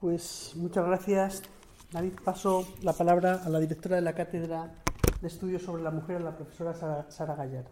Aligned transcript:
pues 0.00 0.52
muchas 0.56 0.86
gracias. 0.86 1.42
David, 1.90 2.12
paso 2.24 2.68
la 2.82 2.92
palabra 2.92 3.40
a 3.44 3.48
la 3.48 3.58
directora 3.58 3.96
de 3.96 4.02
la 4.02 4.12
Cátedra 4.12 4.70
de 5.20 5.26
Estudios 5.26 5.62
sobre 5.62 5.82
la 5.82 5.90
Mujer, 5.90 6.16
a 6.16 6.20
la 6.20 6.36
profesora 6.36 6.74
Sara, 7.08 7.34
Gallardo. 7.34 7.70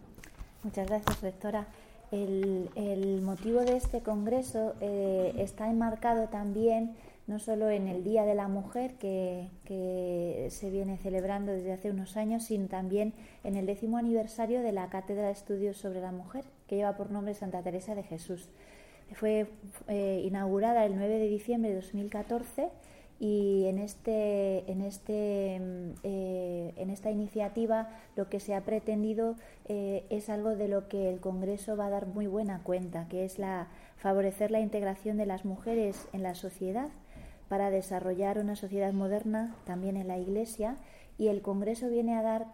Muchas 0.63 0.87
gracias, 0.89 1.21
rectora. 1.21 1.67
El, 2.11 3.21
motivo 3.23 3.61
de 3.61 3.77
este 3.77 4.01
congreso 4.01 4.75
eh, 4.81 5.35
está 5.39 5.69
enmarcado 5.69 6.29
también 6.29 6.97
no 7.27 7.41
solo 7.41 7.71
en 7.71 7.89
el 7.89 8.05
Día 8.05 8.25
de 8.25 8.37
la 8.37 8.47
Mujer 8.49 8.95
que, 8.95 9.51
que, 9.65 10.47
se 10.51 10.71
viene 10.71 10.97
celebrando 10.97 11.53
desde 11.53 11.73
hace 11.73 11.91
unos 11.91 12.17
años, 12.17 12.45
sino 12.45 12.69
también 12.69 13.13
en 13.43 13.57
el 13.57 13.67
décimo 13.67 13.99
aniversario 13.99 14.63
de 14.63 14.73
la 14.73 14.89
Cátedra 14.89 15.27
de 15.27 15.33
Estudios 15.33 15.77
sobre 15.77 16.01
la 16.01 16.13
Mujer, 16.13 16.45
que 16.69 16.77
lleva 16.77 16.97
por 16.97 17.11
nombre 17.11 17.35
Santa 17.35 17.63
Teresa 17.63 17.95
de 17.95 18.05
Jesús. 18.05 18.49
Fue 19.15 19.47
eh, 19.89 20.23
inaugurada 20.25 20.85
el 20.85 20.97
9 20.97 21.19
de 21.19 21.29
diciembre 21.29 21.71
de 21.71 21.77
2014 21.77 22.69
y 23.19 23.65
en, 23.67 23.79
este, 23.79 24.71
en, 24.71 24.83
este, 24.83 25.59
mm, 25.59 25.91
eh, 26.03 26.75
en 26.77 26.91
esta 26.91 27.11
iniciativa 27.11 27.89
lo 28.15 28.29
que 28.29 28.41
se 28.41 28.55
ha 28.55 28.63
pretendido 28.63 29.37
eh, 29.69 30.05
es 30.11 30.29
algo 30.29 30.55
de 30.55 30.69
lo 30.69 30.89
que 30.89 31.09
el 31.09 31.21
Congreso 31.21 31.77
va 31.77 31.87
a 31.87 31.91
dar 31.91 32.07
muy 32.07 32.27
buena 32.27 32.61
cuenta, 32.63 33.09
que 33.09 33.25
es 33.25 33.39
la, 33.39 33.69
favorecer 33.97 34.51
la 34.51 34.61
integración 34.61 35.17
de 35.17 35.27
las 35.27 35.45
mujeres 35.45 36.07
en 36.13 36.23
la 36.23 36.35
sociedad 36.35 36.89
para 37.49 37.71
desarrollar 37.71 38.39
una 38.39 38.57
sociedad 38.57 38.93
moderna 38.93 39.55
también 39.65 39.97
en 39.97 40.09
la 40.09 40.19
Iglesia 40.19 40.77
y 41.19 41.29
el 41.29 41.41
Congreso 41.41 41.89
viene 41.89 42.17
a 42.17 42.23
dar 42.23 42.47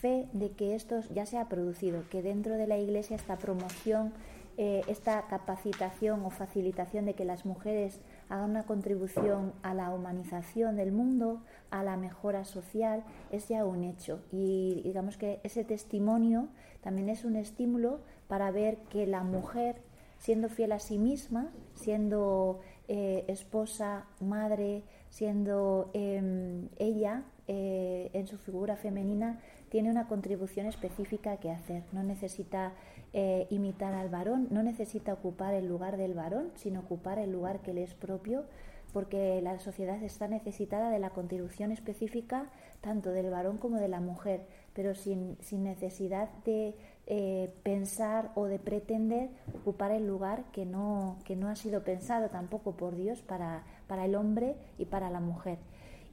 fe 0.00 0.26
de 0.32 0.50
que 0.52 0.74
esto 0.74 1.00
ya 1.12 1.26
se 1.26 1.36
ha 1.36 1.48
producido, 1.48 2.08
que 2.08 2.22
dentro 2.22 2.54
de 2.54 2.66
la 2.66 2.78
Iglesia 2.78 3.16
esta 3.16 3.36
promoción 3.36 4.12
eh, 4.58 4.82
esta 4.86 5.26
capacitación 5.26 6.24
o 6.24 6.30
facilitación 6.30 7.04
de 7.04 7.14
que 7.14 7.26
las 7.26 7.44
mujeres 7.44 8.00
hagan 8.30 8.50
una 8.50 8.64
contribución 8.64 9.52
a 9.62 9.74
la 9.74 9.90
humanización 9.90 10.76
del 10.76 10.92
mundo, 10.92 11.42
a 11.70 11.82
la 11.82 11.98
mejora 11.98 12.44
social, 12.44 13.04
es 13.30 13.48
ya 13.48 13.66
un 13.66 13.84
hecho. 13.84 14.20
Y 14.32 14.80
digamos 14.82 15.18
que 15.18 15.40
ese 15.42 15.64
testimonio 15.64 16.48
también 16.80 17.10
es 17.10 17.24
un 17.24 17.36
estímulo 17.36 18.00
para 18.28 18.50
ver 18.50 18.78
que 18.90 19.06
la 19.06 19.22
mujer, 19.22 19.82
siendo 20.18 20.48
fiel 20.48 20.72
a 20.72 20.78
sí 20.78 20.98
misma, 20.98 21.52
siendo 21.74 22.60
eh, 22.88 23.24
esposa, 23.28 24.06
madre, 24.20 24.84
siendo 25.16 25.88
em, 25.94 26.68
ella 26.78 27.22
eh, 27.48 28.10
en 28.12 28.26
su 28.26 28.36
figura 28.36 28.76
femenina, 28.76 29.40
tiene 29.70 29.90
una 29.90 30.08
contribución 30.08 30.66
específica 30.66 31.38
que 31.38 31.50
hacer. 31.50 31.84
No 31.92 32.02
necesita 32.02 32.74
eh, 33.14 33.46
imitar 33.48 33.94
al 33.94 34.10
varón, 34.10 34.48
no 34.50 34.62
necesita 34.62 35.14
ocupar 35.14 35.54
el 35.54 35.66
lugar 35.66 35.96
del 35.96 36.12
varón, 36.12 36.50
sino 36.54 36.80
ocupar 36.80 37.18
el 37.18 37.32
lugar 37.32 37.60
que 37.60 37.72
le 37.72 37.82
es 37.82 37.94
propio, 37.94 38.44
porque 38.92 39.40
la 39.40 39.58
sociedad 39.58 40.02
está 40.02 40.28
necesitada 40.28 40.90
de 40.90 40.98
la 40.98 41.08
contribución 41.08 41.72
específica 41.72 42.50
tanto 42.82 43.10
del 43.10 43.30
varón 43.30 43.56
como 43.56 43.78
de 43.78 43.88
la 43.88 44.00
mujer, 44.00 44.46
pero 44.74 44.94
sin, 44.94 45.38
necesidad 45.50 46.28
de 46.44 46.74
eh, 47.06 47.54
pensar 47.62 48.32
o 48.34 48.44
de 48.44 48.58
pretender 48.58 49.30
ocupar 49.54 49.92
el 49.92 50.06
lugar 50.06 50.44
que 50.52 50.66
no, 50.66 51.16
que 51.24 51.36
no 51.36 51.48
ha 51.48 51.56
sido 51.56 51.84
pensado 51.84 52.28
tampoco 52.28 52.76
por 52.76 52.94
Dios 52.96 53.22
para, 53.22 53.64
para 53.86 54.04
el 54.04 54.14
hombre 54.14 54.56
y 54.78 54.86
para 54.86 55.10
la 55.10 55.20
mujer. 55.20 55.58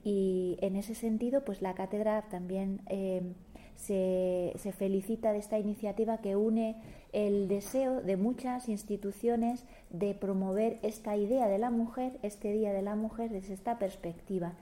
Y 0.04 0.58
en 0.62 0.76
ese 0.76 0.96
sentido, 0.96 1.46
pues 1.46 1.62
la 1.62 1.76
cátedra 1.76 2.24
también 2.30 2.82
eh, 2.88 3.34
se, 3.76 4.74
felicita 4.78 5.32
de 5.32 5.40
esta 5.40 5.60
iniciativa 5.60 6.18
que 6.18 6.36
une 6.36 6.76
el 7.12 7.48
deseo 7.48 8.02
de 8.02 8.18
muchas 8.18 8.70
instituciones 8.70 9.64
de 9.92 10.14
promover 10.14 10.80
esta 10.82 11.16
idea 11.16 11.48
de 11.48 11.58
la 11.58 11.70
mujer, 11.70 12.18
este 12.22 12.52
Día 12.54 12.74
de 12.74 12.82
la 12.82 12.96
Mujer, 12.96 13.30
desde 13.30 13.54
esta 13.54 13.78
perspectiva, 13.78 14.54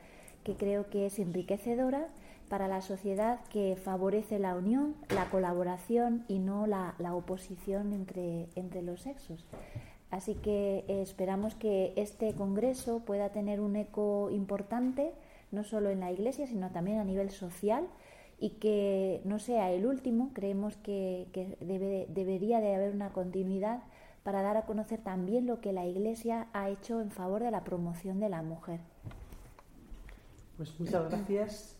que 0.43 0.55
creo 0.55 0.89
que 0.89 1.05
es 1.05 1.19
enriquecedora 1.19 2.07
para 2.49 2.67
la 2.67 2.81
sociedad, 2.81 3.39
que 3.49 3.77
favorece 3.81 4.37
la 4.37 4.55
unión, 4.55 4.95
la 5.09 5.29
colaboración 5.29 6.25
y 6.27 6.39
no 6.39 6.67
la, 6.67 6.95
oposición 7.13 7.93
entre, 7.93 8.49
entre 8.55 8.81
los 8.81 9.01
sexos. 9.01 9.45
Así 10.11 10.35
que 10.35 10.83
eh, 10.89 11.01
esperamos 11.01 11.55
que 11.55 11.93
este 11.95 12.33
Congreso 12.33 12.99
pueda 12.99 13.29
tener 13.29 13.61
un 13.61 13.77
eco 13.77 14.29
importante, 14.29 15.13
no 15.51 15.63
solo 15.63 15.89
en 15.89 16.01
la 16.01 16.11
Iglesia, 16.11 16.45
sino 16.47 16.69
también 16.69 16.99
a 16.99 17.05
nivel 17.05 17.31
social 17.31 17.87
y 18.39 18.51
que 18.51 19.21
no 19.23 19.39
sea 19.39 19.71
el 19.71 19.85
último, 19.85 20.31
creemos 20.33 20.75
que, 20.77 21.27
debería 22.09 22.59
de 22.59 22.75
haber 22.75 22.93
una 22.93 23.13
continuidad 23.13 23.83
para 24.23 24.41
dar 24.41 24.57
a 24.57 24.65
conocer 24.65 24.99
también 24.99 25.47
lo 25.47 25.61
que 25.61 25.71
la 25.71 25.85
Iglesia 25.85 26.47
ha 26.51 26.69
hecho 26.69 27.01
en 27.01 27.11
favor 27.11 27.41
de 27.41 27.51
la 27.51 27.63
promoción 27.63 28.19
de 28.19 28.29
la 28.29 28.41
mujer. 28.41 28.79
Pues 30.57 30.77
muchas 30.79 31.09
gracias. 31.09 31.75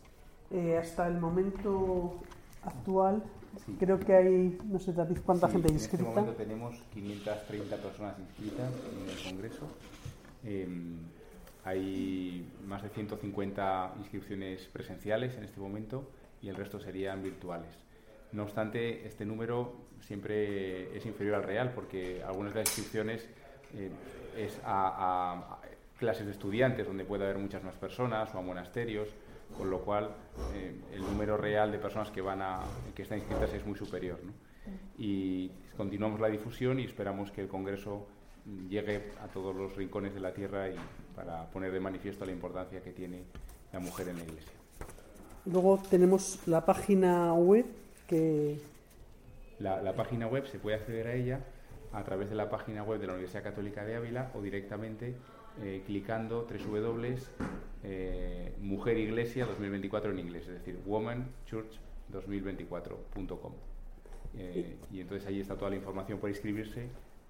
Eh, 0.52 0.78
hasta 0.78 1.08
el 1.08 1.20
momento 1.20 2.20
actual 2.64 3.24
creo 3.80 4.00
que 4.00 4.14
hay, 4.14 4.58
no 4.66 4.80
sé, 4.80 4.94
David, 4.94 5.18
cuánta 5.26 5.48
gente 5.48 5.72
inscrita. 5.72 6.04
En 6.04 6.10
este 6.10 6.22
momento 6.22 6.38
tenemos 6.38 6.76
530 6.94 7.76
personas 7.78 8.20
inscritas 8.20 8.72
en 8.92 9.10
el 9.10 9.24
Congreso. 9.24 9.68
Em, 10.44 10.98
hay 11.64 12.50
más 12.66 12.82
de 12.82 12.90
150 12.90 13.94
inscripciones 14.00 14.68
presenciales 14.68 15.38
en 15.38 15.44
este 15.44 15.60
momento 15.60 16.10
y 16.42 16.50
el 16.50 16.56
resto 16.56 16.80
serían 16.80 17.22
virtuales. 17.22 17.70
No 18.32 18.44
obstante, 18.44 19.06
este 19.06 19.26
número 19.26 19.74
siempre 20.00 20.96
es 20.98 21.06
inferior 21.06 21.36
al 21.36 21.44
real 21.44 21.72
porque 21.76 22.24
algunas 22.24 22.54
de 22.54 22.62
las 22.62 22.70
inscripciones 22.70 23.28
eh, 23.76 23.90
es 24.38 24.60
a, 24.64 25.60
clases 26.00 26.26
de 26.26 26.32
estudiantes 26.32 26.88
donde 26.88 27.06
puede 27.06 27.26
haber 27.26 27.38
muchas 27.38 27.64
más 27.64 27.76
personas 27.76 28.34
o 28.34 28.40
a 28.40 28.42
monasterios, 28.42 29.10
con 29.58 29.70
lo 29.70 29.80
cual 29.80 30.16
eh, 30.54 30.76
el 30.94 31.02
número 31.02 31.38
real 31.38 31.72
de 31.72 31.80
personas 31.80 32.12
que 32.12 32.22
van 32.22 32.42
a 32.42 32.60
que 32.96 33.04
están 33.04 33.20
inscritas 33.20 33.54
es 33.54 33.66
muy 33.66 33.78
superior. 33.78 34.20
Y 34.98 35.50
continuamos 35.76 36.20
la 36.20 36.28
difusión 36.28 36.80
y 36.80 36.86
esperamos 36.86 37.32
que 37.32 37.42
el 37.42 37.48
Congreso 37.48 38.08
llegue 38.70 39.12
a 39.24 39.28
todos 39.28 39.56
los 39.56 39.76
rincones 39.76 40.14
de 40.14 40.20
la 40.20 40.34
tierra 40.34 40.70
y 40.70 40.76
para 41.16 41.46
poner 41.52 41.72
de 41.72 41.80
manifiesto 41.80 42.26
la 42.26 42.32
importancia 42.32 42.82
que 42.82 42.92
tiene 42.92 43.24
la 43.72 43.80
mujer 43.80 44.10
en 44.10 44.18
la 44.18 44.24
Iglesia. 44.24 44.52
Luego 45.46 45.82
tenemos 45.90 46.40
la 46.48 46.66
página 46.66 47.34
web 47.34 47.66
que... 48.08 48.60
La, 49.60 49.94
página 49.94 50.28
web 50.28 50.48
se 50.48 50.58
puede 50.58 50.78
acceder 50.78 51.08
a 51.08 51.14
ella 51.14 51.40
a 51.94 52.04
través 52.04 52.30
de 52.30 52.36
la 52.36 52.50
página 52.50 52.84
web 52.84 53.00
de 53.00 53.08
la 53.08 53.14
Universidad 53.14 53.44
Católica 53.44 53.84
de 53.84 53.96
Ávila 53.96 54.32
o 54.34 54.42
directamente 54.42 55.16
eh, 55.62 55.84
clicando 55.86 56.48
www 56.48 57.16
eh, 57.84 58.54
Mujer 58.62 58.98
Iglesia 58.98 59.46
2024 59.46 60.12
en 60.12 60.20
inglés, 60.20 60.48
es 60.48 60.54
decir, 60.54 60.80
womanchurch2024.com. 60.88 63.52
Eh, 64.38 64.78
y 64.92 65.02
entonces 65.02 65.28
ahí 65.28 65.42
está 65.42 65.56
toda 65.56 65.72
la 65.72 65.78
información 65.78 66.20
para 66.20 66.30
inscribirse 66.30 66.88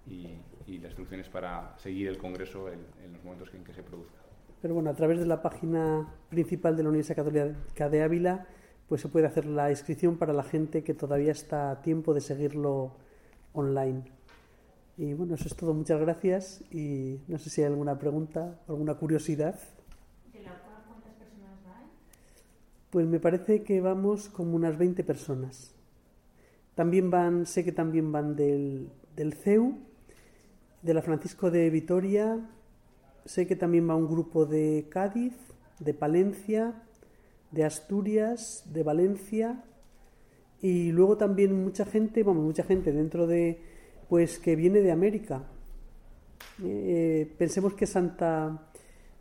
y, 0.07 0.37
las 0.67 0.91
instrucciones 0.91 1.29
para 1.29 1.73
seguir 1.77 2.07
el 2.07 2.17
Congreso 2.17 2.69
en, 2.69 2.79
en 3.03 3.13
los 3.13 3.23
momentos 3.23 3.53
en 3.53 3.63
que 3.63 3.73
se 3.73 3.83
produzca. 3.83 4.17
Pero 4.61 4.73
bueno, 4.73 4.89
a 4.89 4.93
través 4.93 5.19
de 5.19 5.25
la 5.25 5.41
página 5.41 6.07
principal 6.29 6.77
de 6.77 6.83
la 6.83 6.89
Universidad 6.89 7.15
Católica 7.17 7.89
de 7.89 8.03
Ávila, 8.03 8.45
pues 8.87 9.01
se 9.01 9.07
puede 9.07 9.27
hacer 9.27 9.45
la 9.45 9.69
inscripción 9.69 10.17
para 10.17 10.33
la 10.33 10.43
gente 10.43 10.83
que 10.83 10.93
todavía 10.93 11.31
está 11.31 11.71
a 11.71 11.81
tiempo 11.81 12.13
de 12.13 12.21
seguirlo 12.21 12.91
online. 13.53 14.03
Y 14.97 15.13
bueno, 15.13 15.35
eso 15.35 15.47
es 15.47 15.55
todo. 15.55 15.73
Muchas 15.73 15.99
gracias 15.99 16.63
y 16.71 17.19
no 17.27 17.37
sé 17.37 17.49
si 17.49 17.61
hay 17.61 17.67
alguna 17.67 17.97
pregunta, 17.97 18.59
alguna 18.67 18.95
curiosidad. 18.95 19.59
¿De 20.33 20.41
la 20.41 20.61
cuántas 20.87 21.13
personas 21.13 21.63
van? 21.65 21.89
Pues 22.89 23.07
me 23.07 23.19
parece 23.19 23.63
que 23.63 23.81
vamos 23.81 24.29
como 24.29 24.55
unas 24.55 24.77
20 24.77 25.03
personas. 25.03 25.73
También 26.75 27.09
van, 27.09 27.45
sé 27.45 27.63
que 27.63 27.71
también 27.71 28.11
van 28.11 28.35
del, 28.35 28.89
del 29.15 29.33
CEU, 29.33 29.77
de 30.81 30.93
la 30.93 31.01
Francisco 31.01 31.51
de 31.51 31.69
Vitoria, 31.69 32.39
sé 33.25 33.47
que 33.47 33.55
también 33.55 33.89
va 33.89 33.95
un 33.95 34.07
grupo 34.07 34.45
de 34.45 34.87
Cádiz, 34.89 35.33
de 35.79 35.93
Palencia, 35.93 36.83
de 37.51 37.65
Asturias, 37.65 38.63
de 38.71 38.83
Valencia 38.83 39.63
y 40.61 40.91
luego 40.91 41.17
también 41.17 41.63
mucha 41.63 41.85
gente, 41.85 42.23
vamos, 42.23 42.43
mucha 42.43 42.63
gente 42.63 42.91
dentro 42.91 43.27
de, 43.27 43.59
pues 44.11 44.39
que 44.39 44.57
viene 44.57 44.81
de 44.81 44.91
América. 44.91 45.41
Eh, 46.61 47.33
pensemos 47.37 47.75
que 47.75 47.87
Santa, 47.87 48.67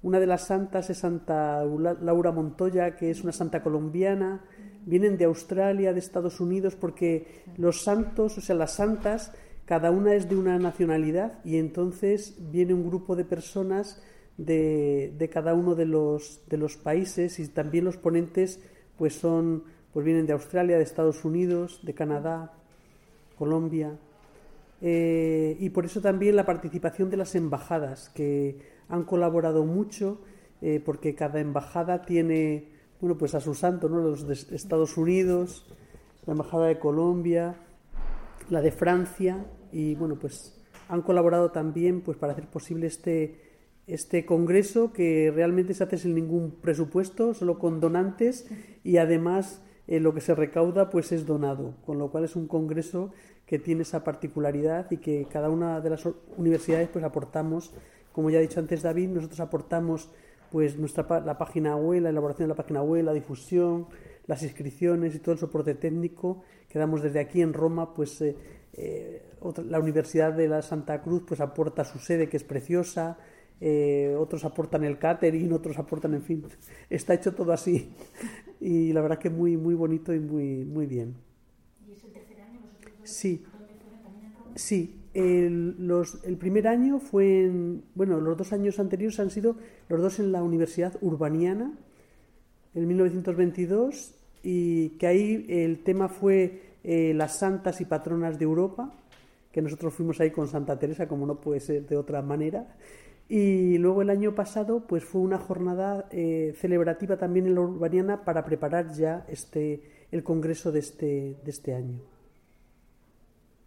una 0.02 0.18
de 0.18 0.26
las 0.26 0.48
santas 0.48 0.90
es 0.90 0.98
Santa 0.98 1.64
Laura 1.64 2.32
Montoya, 2.32 2.96
que 2.96 3.08
es 3.08 3.22
una 3.22 3.30
santa 3.30 3.62
colombiana. 3.62 4.44
Vienen 4.84 5.16
de 5.16 5.26
Australia, 5.26 5.92
de 5.92 6.00
Estados 6.00 6.40
Unidos, 6.40 6.74
porque 6.74 7.44
los 7.56 7.84
santos, 7.84 8.36
o 8.36 8.40
sea, 8.40 8.56
las 8.56 8.72
santas, 8.72 9.32
cada 9.64 9.92
una 9.92 10.14
es 10.14 10.28
de 10.28 10.34
una 10.34 10.58
nacionalidad 10.58 11.38
y 11.44 11.58
entonces 11.58 12.34
viene 12.50 12.74
un 12.74 12.84
grupo 12.84 13.14
de 13.14 13.24
personas 13.24 14.02
de, 14.38 15.14
de 15.16 15.28
cada 15.28 15.54
uno 15.54 15.76
de 15.76 15.86
los, 15.86 16.40
de 16.48 16.56
los 16.56 16.76
países 16.76 17.38
y 17.38 17.46
también 17.46 17.84
los 17.84 17.96
ponentes 17.96 18.58
pues 18.98 19.14
son 19.14 19.62
pues 19.92 20.04
vienen 20.04 20.26
de 20.26 20.32
Australia, 20.32 20.78
de 20.78 20.82
Estados 20.82 21.24
Unidos, 21.24 21.78
de 21.84 21.94
Canadá, 21.94 22.54
Colombia. 23.38 23.96
Eh, 24.80 25.56
y 25.60 25.70
por 25.70 25.84
eso 25.84 26.00
también 26.00 26.36
la 26.36 26.46
participación 26.46 27.10
de 27.10 27.16
las 27.16 27.34
embajadas, 27.34 28.08
que 28.10 28.58
han 28.88 29.04
colaborado 29.04 29.64
mucho, 29.64 30.20
eh, 30.62 30.80
porque 30.84 31.14
cada 31.14 31.40
embajada 31.40 32.02
tiene, 32.02 32.68
bueno, 33.00 33.16
pues 33.18 33.34
a 33.34 33.40
su 33.40 33.54
santo, 33.54 33.88
¿no? 33.88 34.00
Los 34.00 34.26
de 34.26 34.34
Estados 34.56 34.96
Unidos, 34.96 35.66
la 36.26 36.32
embajada 36.32 36.66
de 36.66 36.78
Colombia, 36.78 37.56
la 38.48 38.60
de 38.60 38.72
Francia, 38.72 39.44
y 39.72 39.94
bueno, 39.94 40.16
pues 40.18 40.60
han 40.88 41.02
colaborado 41.02 41.52
también 41.52 42.00
pues 42.00 42.18
para 42.18 42.32
hacer 42.32 42.48
posible 42.48 42.88
este, 42.88 43.40
este 43.86 44.26
congreso 44.26 44.92
que 44.92 45.32
realmente 45.34 45.72
se 45.72 45.84
hace 45.84 45.98
sin 45.98 46.14
ningún 46.14 46.56
presupuesto, 46.60 47.32
solo 47.32 47.58
con 47.58 47.80
donantes 47.80 48.48
y 48.82 48.96
además 48.96 49.62
eh, 49.86 50.00
lo 50.00 50.12
que 50.14 50.20
se 50.20 50.34
recauda 50.34 50.90
pues 50.90 51.12
es 51.12 51.26
donado, 51.26 51.76
con 51.86 51.98
lo 51.98 52.10
cual 52.10 52.24
es 52.24 52.34
un 52.34 52.48
congreso 52.48 53.12
que 53.50 53.58
tiene 53.58 53.82
esa 53.82 54.04
particularidad 54.04 54.88
y 54.92 54.98
que 54.98 55.26
cada 55.28 55.50
una 55.50 55.80
de 55.80 55.90
las 55.90 56.04
universidades 56.36 56.88
pues 56.88 57.04
aportamos, 57.04 57.72
como 58.12 58.30
ya 58.30 58.38
ha 58.38 58.42
dicho 58.42 58.60
antes 58.60 58.80
David, 58.80 59.08
nosotros 59.08 59.40
aportamos 59.40 60.08
pues 60.52 60.78
nuestra 60.78 61.20
la 61.20 61.36
página 61.36 61.74
web, 61.74 62.02
la 62.02 62.10
elaboración 62.10 62.46
de 62.46 62.54
la 62.54 62.54
página 62.54 62.80
web, 62.80 63.04
la 63.04 63.12
difusión, 63.12 63.88
las 64.28 64.44
inscripciones 64.44 65.16
y 65.16 65.18
todo 65.18 65.32
el 65.32 65.40
soporte 65.40 65.74
técnico 65.74 66.44
que 66.68 66.78
damos 66.78 67.02
desde 67.02 67.18
aquí 67.18 67.42
en 67.42 67.52
Roma, 67.52 67.92
pues 67.92 68.20
eh, 68.20 68.36
eh, 68.74 69.22
la 69.68 69.80
Universidad 69.80 70.32
de 70.32 70.46
la 70.46 70.62
Santa 70.62 71.02
Cruz 71.02 71.24
pues 71.26 71.40
aporta 71.40 71.84
su 71.84 71.98
sede 71.98 72.28
que 72.28 72.36
es 72.36 72.44
preciosa, 72.44 73.18
eh, 73.60 74.16
otros 74.16 74.44
aportan 74.44 74.84
el 74.84 74.96
catering, 74.96 75.52
otros 75.52 75.76
aportan, 75.76 76.14
en 76.14 76.22
fin, 76.22 76.44
está 76.88 77.14
hecho 77.14 77.34
todo 77.34 77.52
así 77.52 77.90
y 78.60 78.92
la 78.92 79.00
verdad 79.00 79.18
que 79.18 79.28
muy 79.28 79.56
muy 79.56 79.74
bonito 79.74 80.14
y 80.14 80.20
muy 80.20 80.64
muy 80.64 80.86
bien. 80.86 81.16
¿Y 81.88 81.92
es 81.92 82.04
el 82.04 82.12
tercer 82.12 82.40
año? 82.42 82.60
Sí. 83.04 83.44
Sí, 84.54 85.00
el, 85.14 85.86
los, 85.86 86.24
el 86.24 86.36
primer 86.36 86.68
año 86.68 86.98
fue 86.98 87.44
en, 87.44 87.82
bueno, 87.94 88.20
los 88.20 88.36
dos 88.36 88.52
años 88.52 88.78
anteriores 88.78 89.18
han 89.20 89.30
sido 89.30 89.56
los 89.88 90.00
dos 90.00 90.18
en 90.18 90.32
la 90.32 90.42
Universidad 90.42 90.96
Urbaniana, 91.00 91.72
en 92.74 92.86
1922, 92.86 94.14
y 94.42 94.90
que 94.90 95.06
ahí 95.06 95.46
el 95.48 95.82
tema 95.82 96.08
fue 96.08 96.62
eh, 96.84 97.12
las 97.14 97.38
santas 97.38 97.80
y 97.80 97.84
patronas 97.84 98.38
de 98.38 98.44
Europa, 98.44 98.92
que 99.52 99.62
nosotros 99.62 99.94
fuimos 99.94 100.20
ahí 100.20 100.30
con 100.30 100.46
Santa 100.46 100.78
Teresa, 100.78 101.08
como 101.08 101.26
no 101.26 101.40
puede 101.40 101.60
ser 101.60 101.86
de 101.86 101.96
otra 101.96 102.22
manera, 102.22 102.76
y 103.28 103.78
luego 103.78 104.02
el 104.02 104.10
año 104.10 104.34
pasado 104.34 104.86
pues 104.86 105.04
fue 105.04 105.20
una 105.20 105.38
jornada 105.38 106.08
eh, 106.10 106.52
celebrativa 106.58 107.16
también 107.16 107.46
en 107.46 107.54
la 107.54 107.60
Urbaniana 107.60 108.24
para 108.24 108.44
preparar 108.44 108.92
ya 108.92 109.24
este, 109.28 109.82
el 110.10 110.24
congreso 110.24 110.72
de 110.72 110.80
este, 110.80 111.36
de 111.44 111.50
este 111.50 111.74
año. 111.74 112.00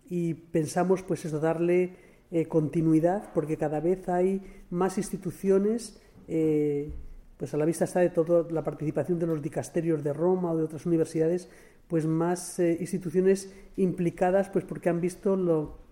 Y 0.09 0.33
pensamos 0.33 1.03
pues 1.03 1.25
eso, 1.25 1.39
darle 1.39 1.95
eh, 2.31 2.45
continuidad 2.45 3.31
porque 3.33 3.57
cada 3.57 3.79
vez 3.79 4.07
hay 4.09 4.41
más 4.69 4.97
instituciones, 4.97 5.99
eh, 6.27 6.91
pues 7.37 7.53
a 7.53 7.57
la 7.57 7.65
vista 7.65 7.85
está 7.85 7.99
de 7.99 8.09
toda 8.09 8.49
la 8.51 8.63
participación 8.63 9.19
de 9.19 9.27
los 9.27 9.41
dicasterios 9.41 10.03
de 10.03 10.13
Roma 10.13 10.51
o 10.51 10.57
de 10.57 10.63
otras 10.63 10.85
universidades, 10.85 11.49
pues 11.87 12.05
más 12.05 12.59
instituciones 12.59 13.53
implicadas 13.75 14.49
pues 14.49 14.65
porque 14.65 14.89
han 14.89 15.01
visto 15.01 15.35
lo 15.35 15.83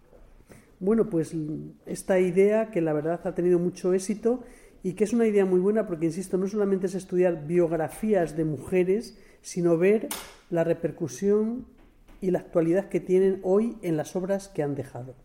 bueno, 0.81 1.11
pues 1.11 1.35
esta 1.85 2.19
idea 2.19 2.71
que 2.71 2.81
la 2.81 2.91
verdad 2.91 3.21
ha 3.23 3.35
tenido 3.35 3.59
mucho 3.59 3.93
éxito 3.93 4.43
y 4.81 4.93
que 4.93 5.03
es 5.03 5.13
una 5.13 5.27
idea 5.27 5.45
muy 5.45 5.59
buena 5.59 5.85
porque, 5.85 6.07
insisto, 6.07 6.39
no 6.39 6.47
solamente 6.47 6.87
es 6.87 6.95
estudiar 6.95 7.45
biografías 7.45 8.35
de 8.35 8.45
mujeres, 8.45 9.15
sino 9.41 9.77
ver 9.77 10.09
la 10.49 10.63
repercusión 10.63 11.67
y 12.21 12.31
la 12.31 12.39
actualidad 12.39 12.87
que 12.87 12.99
tienen 12.99 13.41
hoy 13.43 13.77
en 13.81 13.97
las 13.97 14.15
obras 14.15 14.47
que 14.47 14.63
han 14.63 14.75
dejado. 14.75 15.15